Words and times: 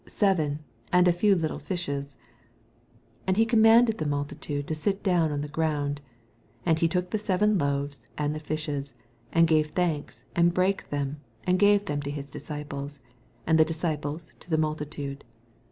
Seven, 0.07 0.65
and 0.91 1.07
a 1.07 1.13
few 1.13 1.35
little 1.35 1.59
fishes. 1.59 2.17
85 3.27 3.27
And 3.27 3.37
he 3.37 3.45
commanded 3.45 3.97
the 3.99 4.07
multi 4.07 4.35
tude 4.35 4.65
to 4.67 4.73
sit 4.73 5.03
down 5.03 5.31
on 5.31 5.41
the 5.41 5.47
ground. 5.47 6.01
86 6.61 6.61
And 6.65 6.79
he 6.79 6.87
took 6.87 7.11
the 7.11 7.19
seven 7.19 7.59
loaves 7.59 8.07
and 8.17 8.33
the 8.33 8.39
fishes, 8.39 8.95
and 9.31 9.45
gave 9.47 9.67
thanks, 9.69 10.23
and 10.35 10.55
brake 10.55 10.89
them, 10.89 11.21
and 11.43 11.59
gave 11.59 11.85
to 11.85 12.09
his 12.09 12.31
disciples, 12.31 12.99
and 13.45 13.59
the 13.59 13.63
disciples 13.63 14.33
to 14.39 14.49
the 14.49 14.57
multitude. 14.57 15.23